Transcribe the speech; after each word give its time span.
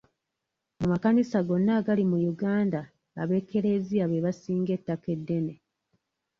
Mu 0.79 0.85
makanisa 0.93 1.37
gonna 1.47 1.71
agali 1.79 2.03
mu 2.11 2.17
Uganda, 2.31 2.81
ab'ekereziya 3.21 4.05
be 4.11 4.17
basinga 4.25 4.71
ettaka 4.77 5.11
ddene. 5.19 5.53